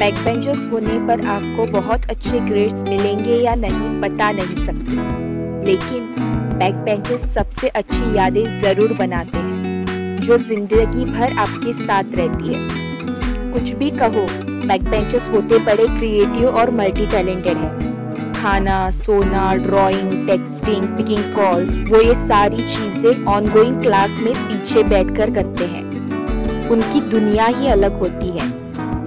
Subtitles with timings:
[0.00, 6.06] Back benchers होने पर आपको बहुत अच्छे ग्रेड्स मिलेंगे या नहीं बता नहीं सकते। लेकिन
[6.58, 13.52] बैक बेंचर्स सबसे अच्छी यादें ज़रूर बनाते हैं, जो ज़िंदगी भर आपके साथ रहती है।
[13.52, 14.26] कुछ भी कहो
[14.66, 21.92] बैक बेंचर्स होते बड़े क्रिएटिव और मल्टी टैलेंटेड है। खाना, सोना ड्राइंग टेक्सटिंग पिकिंग कॉल्स
[21.92, 25.84] वो ये सारी चीज़ें ऑनगोइंग क्लास में पीछे बैठकर करते हैं।
[26.70, 28.48] उनकी दुनिया ही अलग होती है।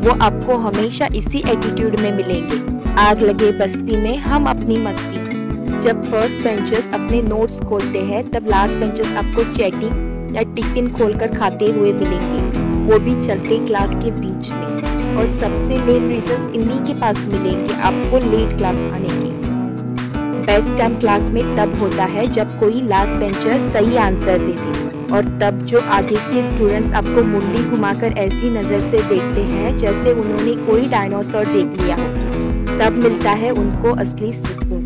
[0.03, 5.17] वो आपको हमेशा इसी एटीट्यूड में मिलेंगे। आग लगे बस्ती में हम अपनी मस्ती।
[5.79, 11.27] जब फ़र्स्ट बेंचर्स अपने नोट्स खोलते हैं, तब लास्ट बेंचर्स आपको चैटिंग या टिफ़िन खोलकर
[11.27, 12.41] खाते हुए मिलेंगे।
[12.91, 17.73] वो भी चलते क्लास के बीच में। और सबसे लेट रीजंस इन्हीं के पास मिलेंगे,
[17.73, 19.33] आपको लेट क्लास आने के।
[20.43, 24.72] बेस्ट टाइम क्लास में तब होता है जब कोई लास्ट बेंचर सही आंसर देते
[25.13, 30.13] और तब जो आगे के स्टूडेंट्स आपको मुंडी घुमाकर ऐसी नज़र से देखते हैं, जैसे
[30.13, 34.81] उन्होंने कोई डायनासोर देख लिया हो। तब मिलता है उनको असली सुकून।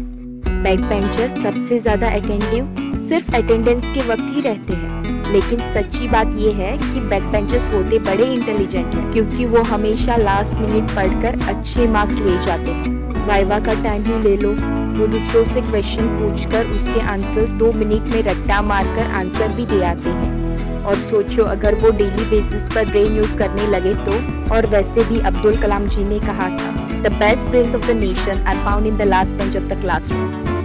[0.64, 4.95] बैक बेंचर सबसे ज़्यादा अटेंटिव सिर्फ़ अटेंडेंस के वक्त ही रहते हैं।
[5.34, 10.16] लेकिन सच्ची बात यह है कि बैक बेंचर्स होते बड़े इंटेलिजेंट हैं, क्योंकि वो हमेशा
[10.17, 14.52] लास्ट मिनट पढ़कर अच्छे मार्क्स ले जाते हैं। वाइवा का टाइम ही ले लो।
[14.98, 19.84] वो दूसरों से क्वेश्चन पूछकर उसके आंसर्स दो मिनट में रट्टा मारकर आंसर भी दे
[19.84, 24.20] आते हैं। और सोचो, अगर वो डेली बेसिस पर ब्रेन यूज़ करने लगे तो
[24.56, 28.45] और वैसे भी अब्दुल कलाम जी ने कहा था the best brains of the nation
[28.48, 30.56] are found in the last bench of the classroom